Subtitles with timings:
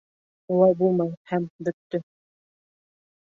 [0.53, 2.01] Улай булмай һәм бөттө.